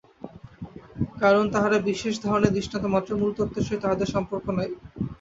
[1.21, 4.69] কারণ তাঁহারা বিশেষ ধরনের দৃষ্টান্ত মাত্র, মূলতত্ত্বের সহিত তাঁহাদের সম্পর্ক নাই।